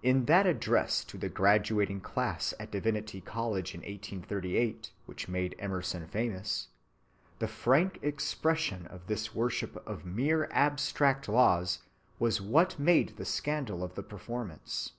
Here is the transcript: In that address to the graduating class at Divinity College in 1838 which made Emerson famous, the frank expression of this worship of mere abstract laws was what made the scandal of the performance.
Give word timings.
In 0.00 0.26
that 0.26 0.46
address 0.46 1.02
to 1.06 1.18
the 1.18 1.28
graduating 1.28 2.00
class 2.00 2.54
at 2.60 2.70
Divinity 2.70 3.20
College 3.20 3.74
in 3.74 3.80
1838 3.80 4.92
which 5.06 5.26
made 5.26 5.56
Emerson 5.58 6.06
famous, 6.06 6.68
the 7.40 7.48
frank 7.48 7.98
expression 8.00 8.86
of 8.86 9.08
this 9.08 9.34
worship 9.34 9.74
of 9.84 10.04
mere 10.06 10.48
abstract 10.52 11.28
laws 11.28 11.80
was 12.20 12.40
what 12.40 12.78
made 12.78 13.16
the 13.16 13.24
scandal 13.24 13.82
of 13.82 13.96
the 13.96 14.04
performance. 14.04 14.92